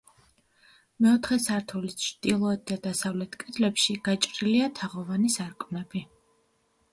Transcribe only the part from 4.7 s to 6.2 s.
თაღოვანი სარკმლები.